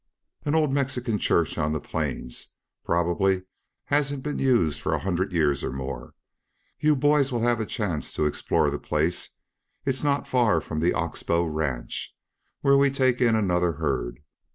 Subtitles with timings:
[0.45, 2.55] "An old Mexican church on the plains.
[2.83, 3.43] Probably
[3.85, 6.15] hasn't been used for a hundred years or more.
[6.79, 9.35] You boys will have a chance to explore the place.
[9.85, 12.15] It's not far from the Ox Bow ranch,
[12.61, 14.21] where we take in another herd.